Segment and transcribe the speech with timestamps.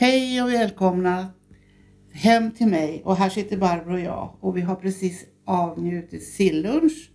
[0.00, 1.26] Hej och välkomna
[2.12, 7.10] hem till mig och här sitter Barbro och jag och vi har precis avnjutit sillunch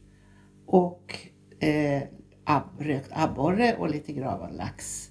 [0.66, 1.18] och
[1.60, 2.04] eh,
[2.44, 5.10] ab rökt abborre och lite gravad lax.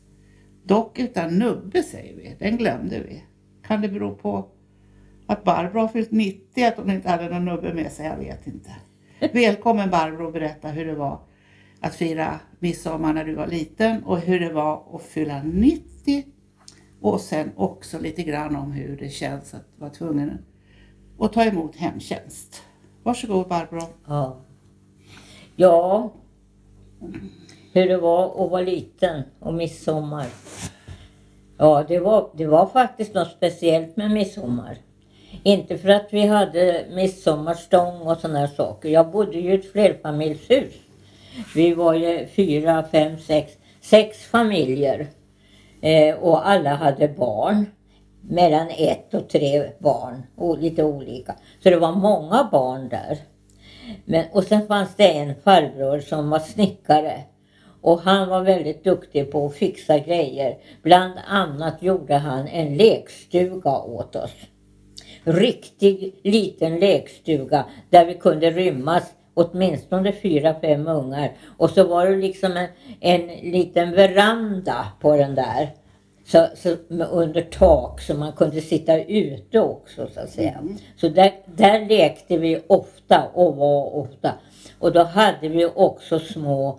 [0.65, 3.25] Dock utan nubbe säger vi, den glömde vi.
[3.67, 4.47] Kan det bero på
[5.27, 8.07] att Barbro har fyllt 90, att hon inte hade någon nubbe med sig?
[8.07, 8.71] Jag vet inte.
[9.33, 11.21] Välkommen Barbro och berätta hur det var
[11.81, 16.25] att fira midsommar när du var liten och hur det var att fylla 90
[17.03, 20.39] och sen också lite grann om hur det känns att vara tvungen
[21.19, 22.63] att ta emot hemtjänst.
[23.03, 23.81] Varsågod Barbro.
[24.07, 24.37] Ja.
[25.57, 26.13] ja,
[27.73, 30.27] hur det var att vara liten och midsommar.
[31.59, 34.77] Ja, det var, det var faktiskt något speciellt med midsommar.
[35.43, 38.89] Inte för att vi hade midsommarstång och sådana här saker.
[38.89, 40.75] Jag bodde ju i ett flerfamiljshus.
[41.55, 45.07] Vi var ju fyra, fem, sex, sex familjer.
[45.83, 47.67] Eh, och alla hade barn.
[48.21, 50.23] Mellan ett och tre barn.
[50.37, 51.35] Och lite olika.
[51.63, 53.19] Så det var många barn där.
[54.05, 57.21] Men, och sen fanns det en farbror som var snickare.
[57.81, 60.59] Och han var väldigt duktig på att fixa grejer.
[60.83, 64.35] Bland annat gjorde han en lekstuga åt oss.
[65.25, 71.33] Riktig liten lekstuga där vi kunde rymmas åtminstone fyra, fem ungar.
[71.57, 72.69] Och så var det liksom en,
[73.01, 75.71] en liten veranda på den där.
[76.25, 76.77] Så, så
[77.11, 80.59] under tak så man kunde sitta ute också så att säga.
[80.59, 80.77] Mm.
[80.97, 84.33] Så där, där lekte vi ofta och var ofta.
[84.79, 86.79] Och då hade vi också små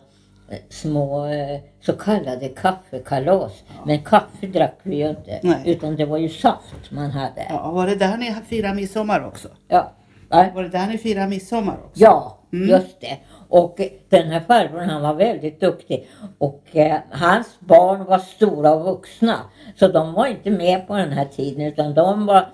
[0.70, 3.64] små eh, så kallade kaffekalas.
[3.67, 3.84] Ja.
[3.86, 5.40] Men kaffe drack vi ju inte.
[5.44, 5.62] Nej.
[5.66, 7.45] Utan det var ju saft man hade.
[7.50, 9.48] Ja, var det där ni firade midsommar också?
[9.67, 9.92] Ja.
[10.30, 12.04] Var det där ni firade midsommar också?
[12.04, 12.70] Ja, mm.
[12.70, 13.18] just det.
[13.50, 16.08] Och den här farbrorn han var väldigt duktig.
[16.38, 19.40] Och eh, hans barn var stora och vuxna.
[19.80, 22.45] Så de var inte med på den här tiden utan de var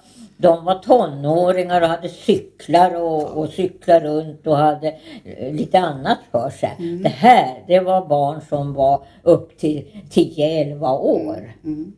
[0.41, 4.87] de var tonåringar och hade cyklar och, och cyklar runt och hade
[5.23, 6.75] eh, lite annat för sig.
[6.79, 7.03] Mm.
[7.03, 11.53] Det här, det var barn som var upp till 10-11 år.
[11.63, 11.93] Mm.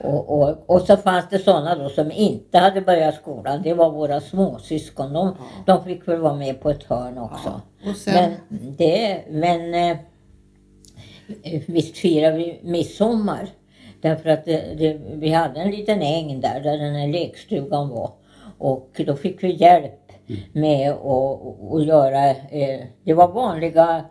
[0.00, 3.62] Och, och, och, så fanns det sådana då som inte hade börjat skolan.
[3.62, 5.12] Det var våra småsyskon.
[5.12, 5.44] De, ja.
[5.66, 7.60] de fick väl vara med på ett hörn också.
[7.82, 7.94] Ja.
[7.94, 8.34] Sen...
[8.48, 9.96] Men, det, men eh,
[11.66, 13.48] visst firar vi midsommar.
[14.00, 18.10] Därför att det, det, vi hade en liten äng där, där den här lekstugan var.
[18.58, 20.40] Och då fick vi hjälp mm.
[20.52, 24.04] med att göra, eh, det var vanliga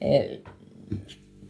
[0.00, 0.24] eh,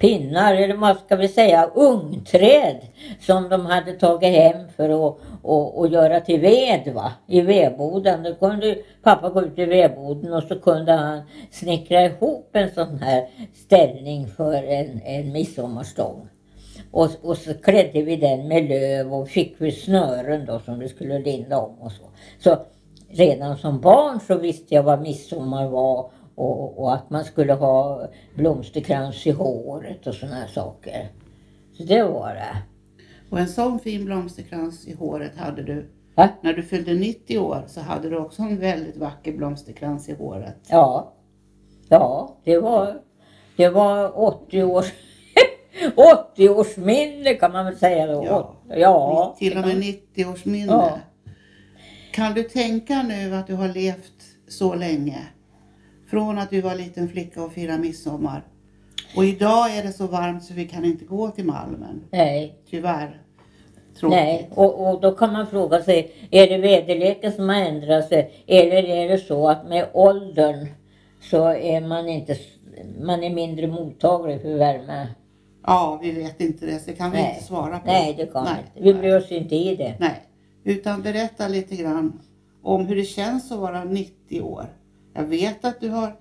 [0.02, 2.76] pinnar, eller vad ska vi säga, ungträd
[3.20, 7.12] som de hade tagit hem för att och, och göra till ved va?
[7.26, 8.22] i vedboden.
[8.22, 12.98] Då kunde pappa gå ut i vedboden och så kunde han snickra ihop en sån
[12.98, 16.28] här ställning för en, en midsommarstång.
[16.90, 20.88] Och, och så klädde vi den med löv och fick vi snören då som vi
[20.88, 22.04] skulle linda om och så.
[22.38, 22.56] Så
[23.10, 28.08] redan som barn så visste jag vad midsommar var och, och att man skulle ha
[28.34, 31.08] blomsterkrans i håret och sådana saker.
[31.72, 32.56] Så det var det.
[33.30, 36.28] Och en sån fin blomsterkrans i håret hade du ha?
[36.40, 40.56] När du fyllde 90 år så hade du också en väldigt vacker blomsterkrans i håret.
[40.68, 41.12] Ja,
[41.88, 43.00] ja det var,
[43.56, 44.84] det var 80 år
[46.36, 48.24] 80-årsminne kan man väl säga då.
[48.24, 49.36] Ja, ja.
[49.38, 50.66] till och med 90-årsminne.
[50.66, 50.98] Ja.
[52.12, 55.18] Kan du tänka nu att du har levt så länge?
[56.12, 58.44] Från att du var liten flicka och firade midsommar.
[59.16, 62.04] Och idag är det så varmt så vi kan inte gå till Malmen.
[62.10, 62.58] Nej.
[62.70, 63.22] Tyvärr.
[64.00, 64.16] Tråkigt.
[64.16, 68.44] Nej, och, och då kan man fråga sig, är det väderleken som har ändrat sig?
[68.46, 70.66] Eller är det så att med åldern
[71.20, 72.36] så är man inte,
[73.00, 75.08] man är mindre mottaglig för värme?
[75.66, 77.86] Ja, vi vet inte det, så det kan vi inte svara på.
[77.86, 78.92] Nej, det kan vi inte.
[78.92, 79.94] Vi bryr oss inte i det.
[79.98, 80.22] Nej,
[80.64, 82.20] utan berätta lite grann
[82.62, 84.66] om hur det känns att vara 90 år.
[85.14, 86.16] Jag vet att du har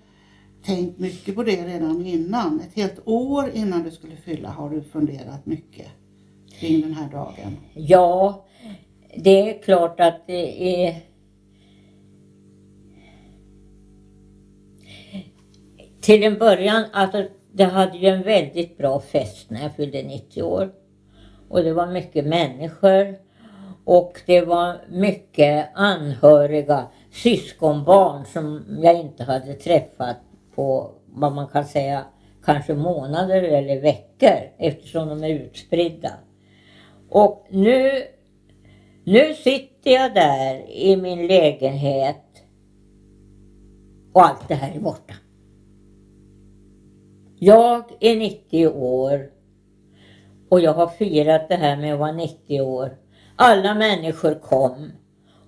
[0.65, 2.59] tänkt mycket på det redan innan.
[2.59, 5.87] Ett helt år innan du skulle fylla har du funderat mycket
[6.59, 7.57] kring den här dagen.
[7.73, 8.45] Ja,
[9.17, 11.01] det är klart att det är
[16.01, 20.43] Till en början, alltså det hade ju en väldigt bra fest när jag fyllde 90
[20.43, 20.71] år.
[21.49, 23.15] Och det var mycket människor.
[23.85, 30.17] Och det var mycket anhöriga, syskonbarn som jag inte hade träffat
[30.55, 32.05] på vad man kan säga
[32.43, 36.11] kanske månader eller veckor eftersom de är utspridda.
[37.09, 37.91] Och nu,
[39.03, 42.25] nu sitter jag där i min lägenhet
[44.13, 45.13] och allt det här är borta.
[47.39, 49.29] Jag är 90 år
[50.49, 52.97] och jag har firat det här med att vara 90 år
[53.43, 54.91] Alla människor kom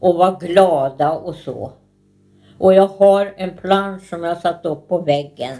[0.04, 1.72] och var glada och så.
[2.58, 5.58] Och jag har en plansch som jag satt upp på väggen.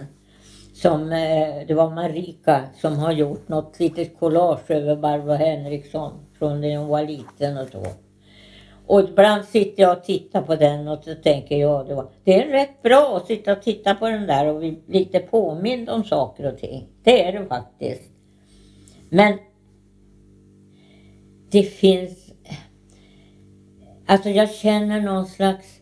[0.74, 6.62] Som, eh, det var Marika som har gjort något litet collage över Barbro Henriksson från
[6.62, 7.86] när hon var liten och så.
[8.88, 12.48] Och ibland sitter jag och tittar på den och så tänker jag då, det är
[12.48, 16.54] rätt bra att sitta och titta på den där och bli lite påmind om saker
[16.54, 16.88] och ting.
[17.04, 18.12] Det är det faktiskt.
[19.10, 19.38] Men
[21.52, 22.23] det finns,
[24.08, 25.80] alltså jag känner någon slags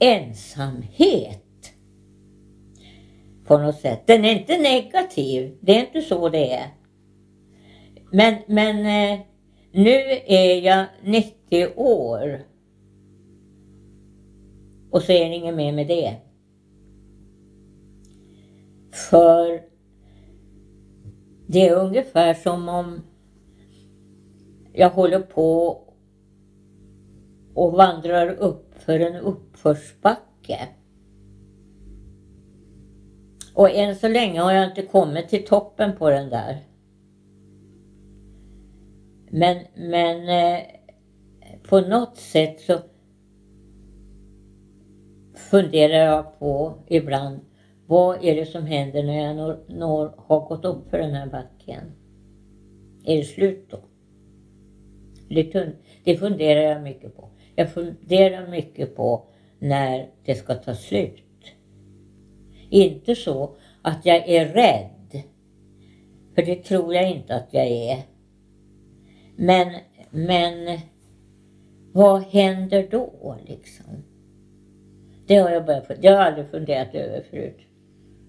[0.00, 1.72] ensamhet
[3.44, 4.06] på något sätt.
[4.06, 6.68] Den är inte negativ, det är inte så det är.
[8.12, 9.20] Men, men eh,
[9.72, 9.96] nu
[10.26, 12.42] är jag 90 år.
[14.90, 16.16] Och så är det inget mer med det.
[19.10, 19.62] För
[21.46, 23.02] det är ungefär som om
[24.72, 25.78] jag håller på
[27.54, 30.68] och vandrar upp för en uppförsbacke.
[33.54, 36.58] Och än så länge har jag inte kommit till toppen på den där.
[39.30, 40.62] Men, men eh,
[41.68, 42.78] på något sätt så
[45.34, 47.40] funderar jag på ibland
[47.86, 51.26] vad är det som händer när jag når, når, har gått upp för den här
[51.26, 51.92] backen?
[53.04, 53.78] Är det slut då?
[56.04, 57.31] Det funderar jag mycket på.
[57.56, 59.24] Jag funderar mycket på
[59.58, 61.22] när det ska ta slut.
[62.70, 65.22] Inte så att jag är rädd.
[66.34, 68.02] För det tror jag inte att jag är.
[69.36, 69.72] Men,
[70.10, 70.78] men
[71.92, 74.04] vad händer då liksom?
[75.26, 77.58] Det har jag börjat Det har jag aldrig funderat över förut.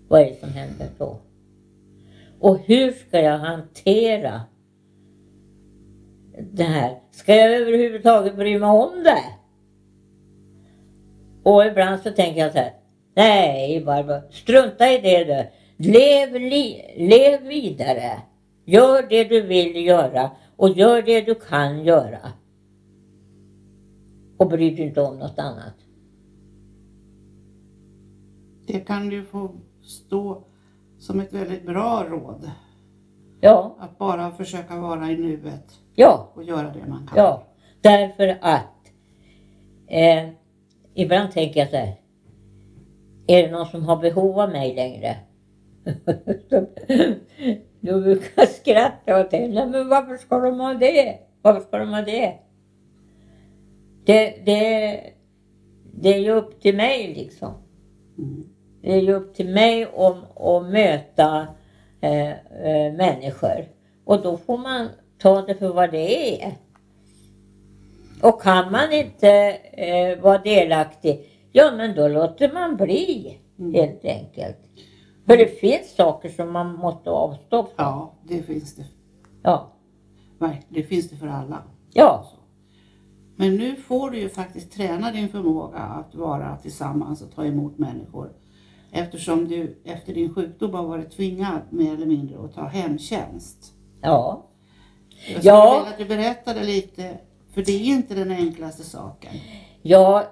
[0.07, 1.19] Vad är det som händer då?
[2.39, 4.41] Och hur ska jag hantera
[6.37, 6.99] det här?
[7.11, 9.23] Ska jag överhuvudtaget bry mig om det?
[11.43, 12.73] Och ibland så tänker jag så här.
[13.15, 15.49] Nej Barbro, strunta i det du.
[15.89, 18.21] Lev, li, lev vidare.
[18.65, 22.31] Gör det du vill göra och gör det du kan göra.
[24.37, 25.75] Och bry dig inte om något annat.
[28.67, 29.51] Det kan du få
[29.83, 30.43] stå
[30.99, 32.51] som ett väldigt bra råd.
[33.43, 33.75] Ja.
[33.79, 35.79] Att bara försöka vara i nuet.
[35.95, 36.31] Ja.
[36.33, 37.17] Och göra det man kan.
[37.17, 37.43] Ja,
[37.81, 38.91] därför att
[39.87, 40.29] eh,
[40.93, 41.95] ibland tänker jag så här.
[43.27, 45.15] Är det någon som har behov av mig längre?
[47.81, 49.65] Då brukar jag skratta åt henne.
[49.65, 51.17] Men varför ska de ha det?
[51.41, 52.33] Varför ska de ha det?
[54.05, 54.99] Det, det,
[55.93, 57.53] det är ju upp till mig liksom.
[58.17, 58.43] Mm.
[58.81, 61.47] Det är ju upp till mig att, att möta
[62.03, 63.67] eh, eh, människor.
[64.05, 66.53] Och då får man ta det för vad det är.
[68.21, 69.29] Och kan man inte
[69.71, 73.73] eh, vara delaktig, ja men då låter man bli mm.
[73.73, 74.57] helt enkelt.
[75.25, 77.73] För det finns saker som man måste avstå från.
[77.75, 78.85] Ja, det finns det.
[79.43, 79.69] Ja.
[80.69, 81.63] Det finns det för alla.
[81.93, 82.25] Ja.
[83.35, 87.77] Men nu får du ju faktiskt träna din förmåga att vara tillsammans och ta emot
[87.77, 88.33] människor.
[88.95, 93.73] Eftersom du efter din sjukdom har varit tvingad mer eller mindre att ta hemtjänst.
[94.01, 94.49] Ja.
[95.09, 95.73] Jag skulle ja.
[95.79, 97.17] vilja att du berättade lite,
[97.53, 99.31] för det är inte den enklaste saken.
[99.81, 100.23] Ja,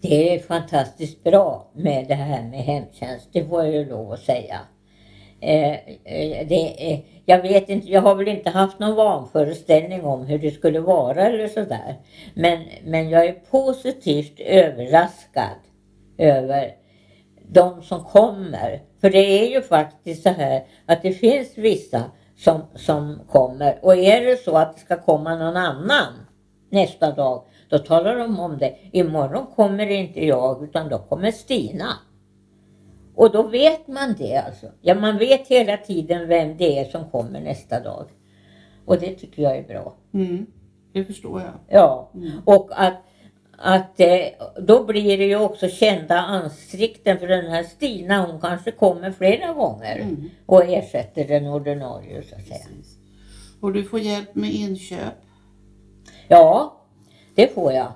[0.00, 4.20] det är fantastiskt bra med det här med hemtjänst, det får jag ju lov att
[4.20, 4.60] säga.
[5.40, 5.72] Eh,
[6.04, 10.38] eh, det, eh, jag vet inte, jag har väl inte haft någon vanföreställning om hur
[10.38, 11.96] det skulle vara eller sådär.
[12.34, 15.58] Men, men jag är positivt överraskad
[16.18, 16.72] över
[17.48, 18.82] de som kommer.
[19.00, 22.02] För det är ju faktiskt så här att det finns vissa
[22.36, 23.78] som, som kommer.
[23.82, 26.12] Och är det så att det ska komma någon annan
[26.70, 28.76] nästa dag då talar de om det.
[28.92, 31.88] Imorgon kommer inte jag utan då kommer Stina.
[33.14, 34.66] Och då vet man det alltså.
[34.80, 38.06] Ja, man vet hela tiden vem det är som kommer nästa dag.
[38.86, 39.94] Och det tycker jag är bra.
[40.14, 40.46] Mm,
[40.92, 41.52] det förstår jag.
[41.68, 42.30] Ja, mm.
[42.44, 43.02] och att,
[43.58, 44.26] att eh,
[44.60, 49.52] då blir det ju också kända ansikten för den här Stina hon kanske kommer flera
[49.52, 50.30] gånger mm.
[50.46, 52.58] och ersätter den ordinarie så att säga.
[52.58, 52.96] Precis.
[53.60, 55.14] Och du får hjälp med inköp?
[56.28, 56.80] Ja,
[57.34, 57.92] det får jag.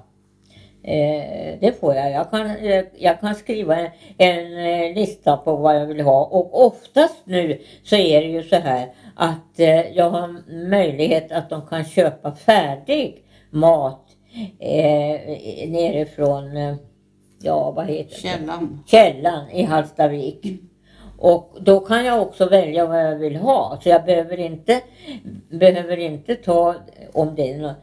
[0.83, 2.11] Eh, det får jag.
[2.11, 6.67] Jag kan, eh, jag kan skriva en, en, lista på vad jag vill ha och
[6.67, 11.67] oftast nu så är det ju så här att eh, jag har möjlighet att de
[11.67, 14.10] kan köpa färdig mat
[14.59, 16.75] eh, nerifrån, eh,
[17.43, 18.17] ja vad heter det?
[18.87, 19.51] Källan.
[19.51, 20.45] I Hallstavik.
[20.45, 20.71] Mm.
[21.19, 23.81] Och då kan jag också välja vad jag vill ha.
[23.83, 24.81] Så jag behöver inte,
[25.51, 26.75] behöver inte ta
[27.13, 27.77] om det är något,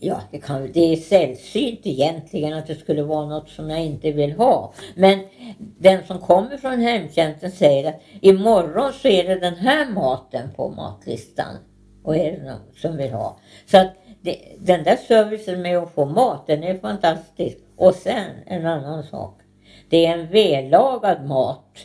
[0.00, 4.12] ja det, kan, det är sällsynt egentligen att det skulle vara något som jag inte
[4.12, 4.72] vill ha.
[4.94, 5.20] Men
[5.58, 10.68] den som kommer från hemtjänsten säger att imorgon så är det den här maten på
[10.68, 11.56] matlistan.
[12.02, 13.38] Och är det någon som vill ha.
[13.66, 13.92] Så att
[14.26, 17.58] det, den där servicen med att få mat, den är fantastisk.
[17.76, 19.40] Och sen en annan sak.
[19.88, 21.78] Det är en vällagad mat.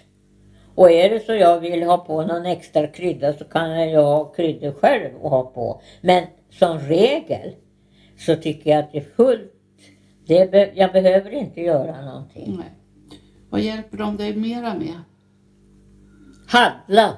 [0.75, 4.25] Och är det så jag vill ha på någon extra krydda så kan jag ha
[4.25, 5.81] kryddor själv och ha på.
[6.01, 7.55] Men som regel
[8.17, 9.51] så tycker jag att det är fullt.
[10.27, 12.55] Det be jag behöver inte göra någonting.
[12.57, 12.71] Nej.
[13.49, 14.99] Vad hjälper de dig mera med?
[16.47, 17.17] Handla.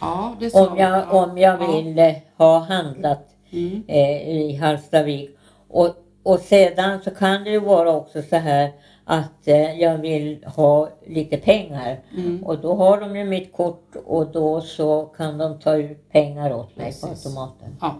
[0.00, 1.24] Ja, det sa Om jag, ja.
[1.24, 1.72] om jag Ja.
[1.72, 3.82] vill eh, ha handlat Mm.
[3.88, 5.36] eh, i Hallstavik.
[5.68, 5.88] Och,
[6.22, 8.70] och sedan så kan det ju vara också så här
[9.04, 12.00] att eh, jag vill ha lite pengar.
[12.16, 12.44] Mm.
[12.44, 16.52] Och då har de ju mitt kort och då så kan de ta ut pengar
[16.52, 17.26] åt mig på Precis.
[17.26, 17.76] automaten.
[17.80, 17.94] Ja.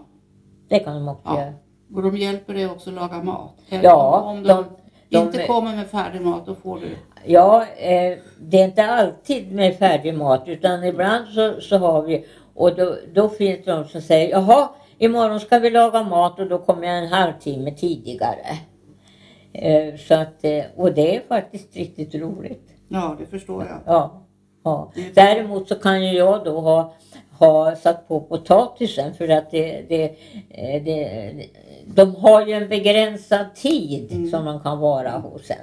[0.69, 1.39] Det kan de också Ja.
[1.41, 1.53] göra.
[1.95, 3.53] Och de hjälper dig också att laga mat?
[3.69, 4.65] Eller Ja, om de, de-
[5.09, 6.87] de- inte kommer med färdig mat, då får du...
[7.25, 12.25] Ja, eh, det är inte alltid med färdig mat utan ibland så, så har vi
[12.55, 14.69] och då, då finns det de som säger jaha,
[15.01, 18.57] imorgon ska vi laga mat och då kommer jag en halvtimme tidigare.
[19.53, 22.69] Eh, så att, eh, och det är faktiskt riktigt roligt.
[22.87, 23.79] Ja, det förstår jag.
[23.85, 24.27] Ja,
[24.63, 24.91] ja.
[25.13, 26.93] Däremot så kan ju jag då ha,
[27.45, 30.03] ha satt på potatisen för att det, det,
[30.49, 31.33] eh, det,
[31.95, 34.29] de har ju en begränsad tid Mm.
[34.29, 35.57] som de kan vara hos en.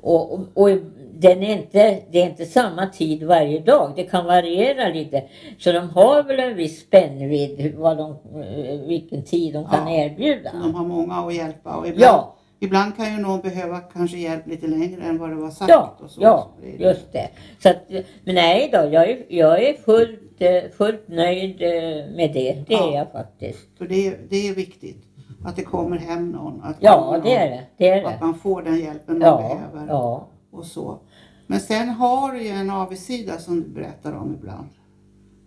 [0.00, 0.70] Och, och, och
[1.14, 3.92] den är inte, det är inte samma tid varje dag.
[3.96, 5.22] Det kan variera lite.
[5.58, 8.10] Så de har väl en viss spännvidd vad de,
[8.42, 9.94] eh, vilken tid de kan Ja.
[10.04, 10.50] erbjuda.
[10.52, 14.46] De har många att hjälpa och ibland, Ja, ibland kan ju någon behöva kanske hjälp
[14.46, 15.68] lite längre än vad det var sagt.
[15.70, 16.20] ja, och så.
[16.22, 17.28] ja, Så det är- just det.
[17.62, 17.76] Så att,
[18.24, 21.70] men nej då, jag är, jag är fullt, eh, fullt nöjd eh,
[22.16, 22.52] med det.
[22.52, 22.90] Det Ja.
[22.92, 23.78] är jag faktiskt.
[23.78, 25.04] För det, är- det är viktigt
[25.44, 26.60] att det kommer hem någon.
[26.62, 27.64] Att Ja, kommer det är någon, det.
[27.76, 28.24] det, är Att det.
[28.26, 29.92] man får den hjälpen man Ja, behöver.
[29.92, 30.28] ja.
[30.52, 30.98] Och så.
[31.46, 34.68] Men sen har du ju en avigsida som du berättar om ibland.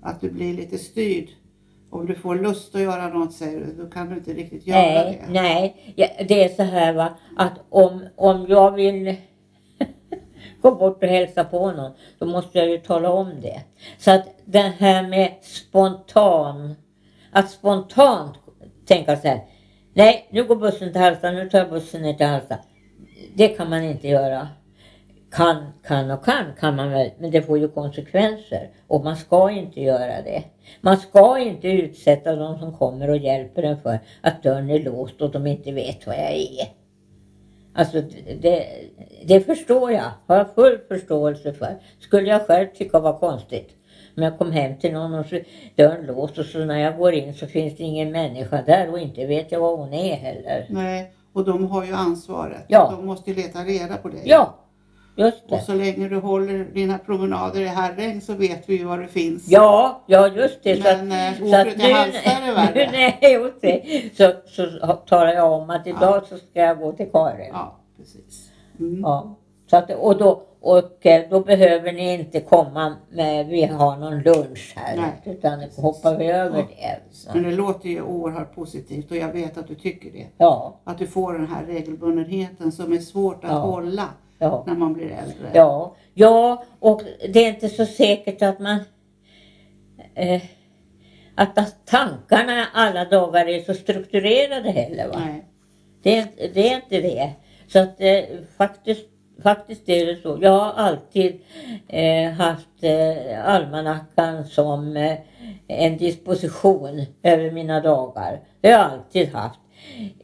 [0.02, 1.28] Att du blir lite styrd.
[1.90, 4.80] Om du får lust att göra något säger du, då kan du inte riktigt göra
[4.82, 5.34] Nej, det.
[5.42, 5.76] nej.
[6.28, 9.16] Det är så här va, att om, om jag vill
[10.64, 13.62] gå bort och hälsa på någon, då måste jag ju tala om det.
[13.98, 16.76] Så att det här med spontan,
[17.32, 18.36] att spontant
[18.86, 19.42] tänka så här,
[19.94, 22.58] nej nu går bussen till Hallsta, nu tar jag bussen ner till Hallsta.
[23.36, 24.48] Det kan man inte göra.
[25.32, 28.70] Kan, kan och kan kan man väl, men det får ju konsekvenser.
[28.88, 30.44] Och man ska inte göra det.
[30.82, 35.22] Man ska inte utsätta de som kommer och hjälper en för att dörren är låst
[35.22, 36.83] och de inte vet vad jag är.
[37.74, 38.02] Alltså
[38.42, 38.66] det,
[39.26, 41.76] det förstår jag, har jag full förståelse för.
[42.00, 43.70] Skulle jag själv tycka var konstigt.
[44.18, 45.40] Om jag kom hem till någon och så
[45.76, 49.00] dörren låst och så när jag går in så finns det ingen människa där och
[49.00, 50.66] inte vet jag vad hon är heller.
[50.70, 52.66] Nej, och de har ju ansvaret.
[52.68, 52.94] Ja.
[52.98, 54.22] De måste ju leta reda på dig.
[54.26, 54.56] Ja,
[55.16, 55.62] just Och det.
[55.64, 59.48] så länge du håller dina promenader i Herräng så vet vi ju var du finns.
[59.48, 60.72] Ja, ja just det.
[60.86, 62.90] Att, Men eh, så åker att du till Hallsta är det värre.
[63.22, 64.12] nej, just det.
[64.18, 67.50] Så, så talar jag om att idag så ska jag gå till Karin.
[67.54, 68.50] Ja, precis.
[68.80, 69.02] Mm.
[69.02, 69.36] Ja.
[69.70, 74.20] Så att, och, då, och eh, då behöver ni inte komma med, vi har någon
[74.22, 74.98] lunch här.
[74.98, 75.36] Nej.
[75.36, 76.66] Utan då hoppar vi över Ja.
[76.70, 77.00] det.
[77.16, 77.30] Så.
[77.34, 80.28] Men det låter ju oerhört positivt och jag vet att du tycker det.
[80.38, 83.58] Ja, Att du får den här regelbundenheten som är svårt att Ja.
[83.58, 84.06] hålla
[84.44, 84.64] ja.
[84.68, 85.50] när man blir äldre.
[85.54, 88.80] Ja, ja, och det är inte så säkert att man
[90.16, 90.42] eh,
[91.36, 95.08] att tankarna alla dagar är så strukturerade heller.
[95.08, 95.22] Va?
[95.26, 95.44] Nej.
[96.04, 97.32] Det, är, inte- det är inte det.
[97.68, 98.20] Så att eh,
[98.58, 99.06] faktiskt,
[99.44, 100.38] faktiskt är det så.
[100.42, 101.42] Jag har alltid
[101.88, 105.18] eh, haft eh, almanackan som eh,
[105.68, 108.40] en disposition över mina dagar.
[108.62, 109.60] Det har jag alltid haft.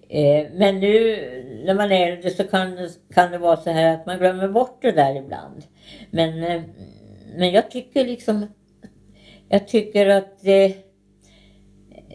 [0.10, 1.18] Eh, men nu
[1.66, 4.48] när man är äldre så kan, det- kan det vara så här att man glömmer
[4.48, 5.64] bort det där ibland.
[6.12, 6.62] Men, eh,
[7.38, 8.46] men jag tycker liksom,
[9.50, 10.78] jag tycker att det,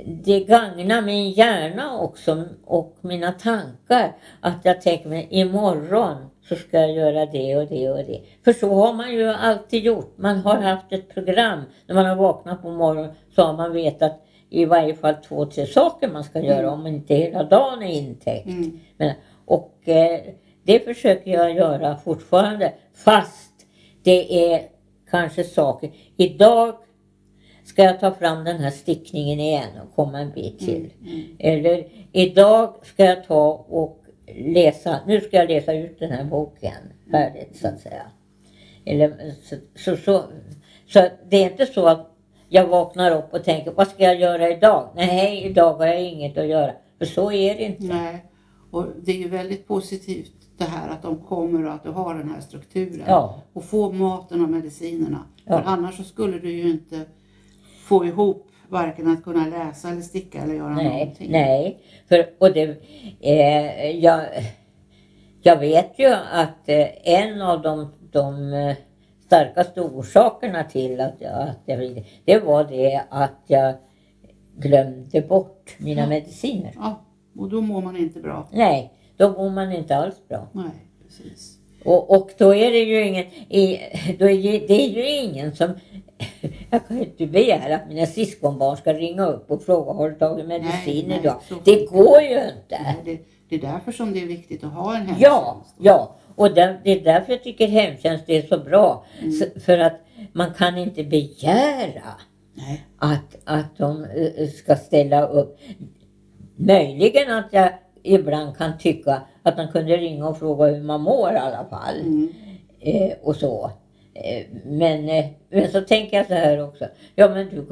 [0.07, 4.17] det gagnar min hjärna också och mina tankar.
[4.41, 6.17] Att jag tänker mig imorgon
[6.49, 8.21] så ska jag göra det och det och det.
[8.45, 10.15] För så har man ju alltid gjort.
[10.19, 11.61] Man har haft ett program.
[11.87, 14.24] När man har vaknat på morgonen så har man vetat
[14.55, 18.47] i varje fall två, tre saker man ska göra om inte hela dagen är intäckt.
[18.47, 18.81] Mm.
[18.97, 19.13] Men,
[19.45, 20.21] och eh,
[20.63, 23.53] det försöker jag göra fortfarande fast
[24.03, 24.63] det är
[25.11, 25.91] kanske saker.
[26.17, 26.75] Idag
[27.65, 30.91] ska jag ta fram den här stickningen igen och komma en bit till.
[31.07, 31.37] Mm.
[31.39, 34.05] Eller idag ska jag ta och
[34.37, 38.03] läsa, nu ska jag läsa ut den här boken färdigt så att säga.
[38.85, 40.25] Eller, så, så, så,
[40.87, 42.14] så det är inte så att
[42.55, 44.89] jag vaknar upp och tänker, vad ska jag göra idag?
[44.95, 46.73] Nej, idag har jag inget att göra.
[46.99, 47.85] För så är det inte.
[47.85, 48.25] Nej.
[48.71, 52.15] Och det är ju väldigt positivt det här att de kommer och att du har
[52.15, 53.05] den här strukturen.
[53.07, 53.43] Ja.
[53.53, 55.25] Och få maten och medicinerna.
[55.45, 55.59] Ja.
[55.59, 57.01] För annars så skulle du ju inte
[57.85, 61.33] få ihop varken att kunna läsa eller sticka eller göra Nej, någonting.
[61.33, 61.79] nej.
[62.09, 62.77] För, och det,
[63.21, 64.21] eh, jag,
[65.43, 68.77] jag vet ju att eh, en av de, de eh,
[69.27, 73.75] starkaste orsakerna till att jag, att jag det var det att jag
[74.57, 76.07] glömde bort mina Ja.
[76.09, 76.73] mediciner.
[76.77, 77.05] Ja,
[77.39, 78.49] och då mår man inte bra.
[78.53, 80.49] Nej, då mår man inte alls bra.
[80.53, 80.65] Nej,
[81.07, 81.59] precis.
[81.85, 83.25] Och, och då är det ju ingen,
[84.19, 85.71] då är ju, det är ju ingen som,
[86.71, 90.17] jag kan ju inte begära att mina syskonbarn ska ringa upp och fråga har du
[90.19, 91.41] tagit medicin idag?
[91.65, 92.83] Det går ju inte.
[92.83, 95.21] Nej, det, det är därför som det är viktigt att ha en hemtjänst.
[95.21, 96.17] Ja, ja.
[96.37, 99.05] Och där, det är därför jag tycker hemtjänst är så bra.
[99.41, 100.01] Så, för att
[100.33, 102.03] man kan inte begära
[102.55, 105.59] Nej, att, att de eh, ska ställa upp.
[106.57, 107.69] Möjligen att jag
[108.03, 112.01] ibland kan tycka att man kunde ringa och fråga hur man mår i alla fall.
[112.01, 112.29] mm.
[112.81, 113.71] Eh, och så.
[114.15, 116.85] Eh, men, eh, men så tänker jag så här också.
[117.15, 117.67] Ja men du,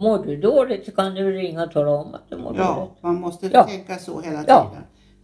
[0.00, 3.02] mår du dåligt så kan du ringa och tala om att du mår ja dåligt.
[3.02, 3.62] man måste Ja.
[3.64, 4.70] tänka så hela Ja.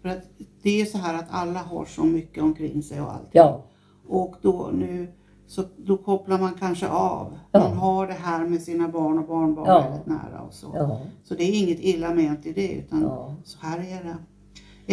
[0.02, 0.22] För att
[0.62, 3.28] det är så här att alla har så mycket omkring sig och allt.
[3.32, 3.64] Ja,
[4.08, 5.12] Och då nu
[5.46, 7.38] så då kopplar man kanske av.
[7.52, 7.60] Ja.
[7.60, 9.80] Man har det här med sina barn och barnbarn Ja.
[9.88, 10.70] väldigt nära och så.
[10.74, 13.34] ja, Så det är inget illa ment i det utan ja.
[13.44, 14.16] så här är det.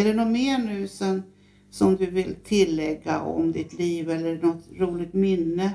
[0.02, 1.24] Är det något mer nu sen,
[1.70, 5.72] som du vill tillägga om ditt liv eller något roligt minne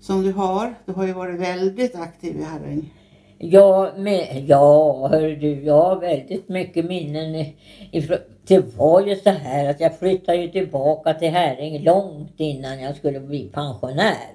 [0.00, 0.74] som du har?
[0.86, 2.94] Du har ju varit väldigt aktiv i Herräng.
[3.42, 7.44] Ja, men, ja hör du, jag har väldigt mycket minnen
[7.90, 12.80] ifrån, Det var ju så här att jag flyttade ju tillbaka till Häring långt innan
[12.80, 14.28] jag skulle bli pensionär.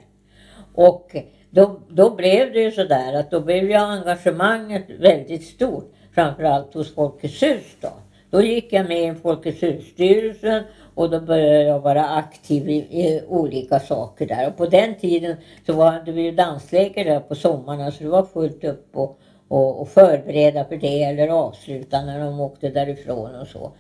[0.76, 1.16] Och
[1.50, 5.94] då, då blev det ju så där att då blev ju engagemanget väldigt stort.
[6.16, 7.92] Framförallt hos Folkets hus då.
[8.36, 10.64] Då gick jag med i Folkets hus-styrelsen
[10.96, 14.48] och då började jag vara aktiv i, i olika saker där.
[14.48, 18.26] Och på den tiden så var det ju dansläger där på sommarna så det var
[18.26, 23.48] fullt upp och, och, och förbereda för det eller avsluta när de åkte därifrån och
[23.48, 23.72] så.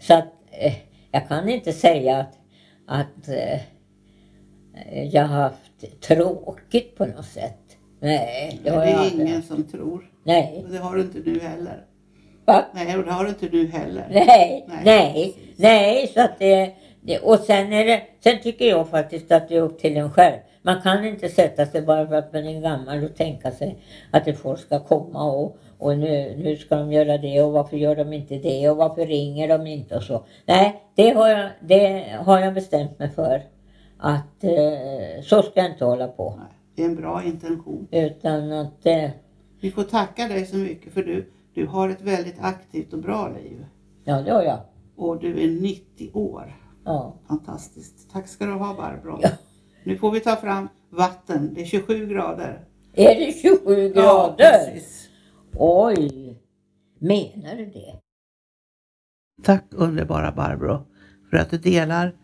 [0.00, 0.74] Så att eh,
[1.10, 2.38] jag kan inte säga att,
[2.86, 3.60] att eh,
[5.14, 7.76] jag har haft tråkigt på något sätt.
[8.00, 10.10] Nej, det Det har jag är aldrig ingen som tror.
[10.24, 10.62] Nej.
[10.64, 11.84] Och det har du inte nu heller.
[12.48, 12.64] Va?
[12.72, 14.06] Nej, och det har du inte nu heller.
[14.10, 18.88] Nej, Nej, nej, nej, så att det, det, och sen är det, sen tycker jag
[18.88, 20.36] faktiskt att det är upp till en själv.
[20.62, 23.78] Man kan inte sätta sig bara för att man är gammal och tänka sig
[24.10, 27.76] att det folk ska komma och, och nu, nu ska de göra det och varför
[27.76, 30.24] gör de inte det och varför ringer de inte och så.
[30.46, 33.42] Nej, det har jag, det har jag bestämt mig för.
[33.98, 36.34] Att eh, så ska jag inte hålla på.
[36.38, 37.88] Nej, det är en bra intention.
[37.90, 39.10] Utan att eh,
[39.60, 43.28] Vi får tacka dig så mycket för du, du har ett väldigt aktivt och bra
[43.28, 43.66] liv.
[44.04, 44.60] ja det har jag.
[44.96, 46.56] Och du är 90 år.
[46.84, 47.20] Ja.
[47.28, 48.10] Fantastiskt.
[48.12, 49.18] Tack ska du ha Barbro.
[49.22, 49.30] Ja.
[49.84, 51.54] Nu får vi ta fram vatten.
[51.54, 52.64] Det är 27 grader.
[52.92, 54.36] Är det 27 grader?
[54.36, 55.08] precis.
[55.56, 56.42] Oj!
[56.98, 58.00] Menar du det?
[59.42, 60.86] Tack underbara Barbro
[61.30, 62.16] för att du delar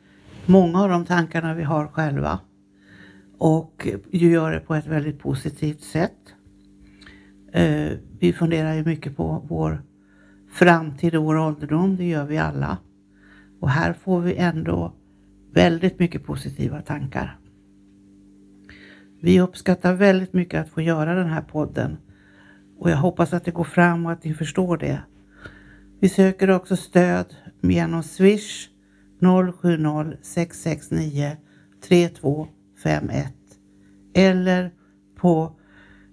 [0.47, 2.41] många av de tankarna vi har själva.
[3.39, 6.35] Och du gör det på ett väldigt positivt sätt.
[7.55, 7.93] Mm.
[7.93, 9.83] Eh, Vi funderar ju mycket på vår
[10.53, 12.79] framtid och vår ålderdom, det gör vi alla.
[13.61, 14.93] Och här får vi ändå
[15.53, 17.39] väldigt mycket positiva tankar.
[19.21, 21.97] Vi uppskattar väldigt mycket att få göra den här podden
[22.79, 25.03] och jag hoppas att det går fram och att ni förstår det.
[26.01, 27.27] Vi söker också stöd
[27.61, 28.69] genom Swish
[29.21, 31.37] 070 669
[31.89, 33.35] 3251
[34.15, 34.71] eller
[35.17, 35.57] på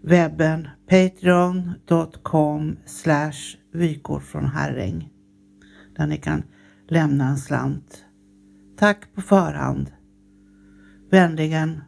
[0.03, 5.09] webben patreon.com slash vykort från Herräng
[5.95, 6.43] där ni kan
[6.87, 8.05] lämna en slant.
[8.77, 9.91] Tack på förhand.
[11.11, 11.81] Vänligen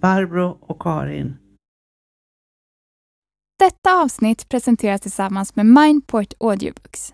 [0.00, 1.36] Barbro och Karin.
[3.58, 7.12] Detta avsnitt presenteras tillsammans med Mindport Audiobooks.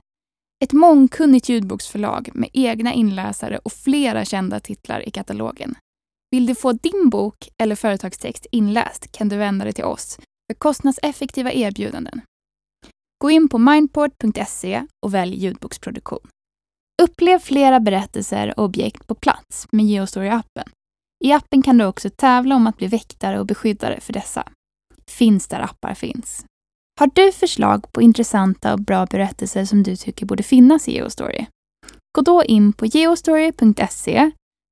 [0.65, 5.75] Ett mångkunnigt ljudboksförlag med egna inläsare och flera kända titlar i katalogen.
[6.31, 10.19] Vill du få din bok eller företagstext inläst kan du vända dig till oss
[10.51, 12.21] för kostnadseffektiva erbjudanden.
[13.19, 16.29] Gå in på mindport.se och välj ljudboksproduktion.
[17.03, 20.69] Upplev flera berättelser och objekt på plats med Geostory-appen.
[21.25, 24.49] I appen kan du också tävla om att bli väktare och beskyddare för dessa.
[25.11, 26.45] Finns där appar finns.
[27.01, 31.47] Har du förslag på intressanta och bra berättelser som du tycker borde finnas i Geostory?
[32.13, 34.31] Gå då in på geostory.se,